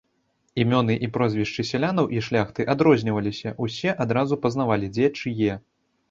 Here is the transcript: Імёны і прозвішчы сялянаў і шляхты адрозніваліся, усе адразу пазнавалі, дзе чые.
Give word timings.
Імёны 0.61 0.93
і 1.07 1.07
прозвішчы 1.17 1.65
сялянаў 1.71 2.07
і 2.15 2.23
шляхты 2.27 2.65
адрозніваліся, 2.75 3.53
усе 3.67 3.93
адразу 4.05 4.39
пазнавалі, 4.47 4.89
дзе 4.97 5.11
чые. 5.19 5.53